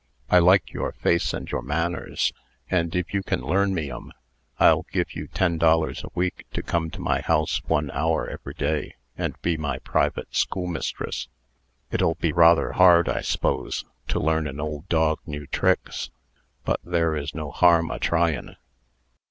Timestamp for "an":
14.47-14.59